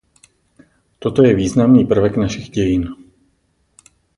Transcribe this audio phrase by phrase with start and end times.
[0.99, 2.95] Toto je významný prvek našich dějin.